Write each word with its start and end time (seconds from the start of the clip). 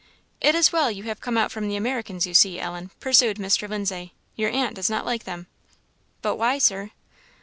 "It 0.41 0.55
is 0.55 0.71
well 0.71 0.89
you 0.89 1.03
have 1.03 1.21
come 1.21 1.37
out 1.37 1.51
from 1.51 1.67
the 1.67 1.75
Americans, 1.75 2.25
you 2.25 2.33
see, 2.33 2.59
Ellen," 2.59 2.89
pursued 2.99 3.37
Mr. 3.37 3.69
Lindsay; 3.69 4.15
"your 4.35 4.49
aunt 4.49 4.73
does 4.73 4.89
not 4.89 5.05
like 5.05 5.25
them." 5.25 5.45
"But 6.23 6.37
why, 6.37 6.57
Sir?" 6.57 6.89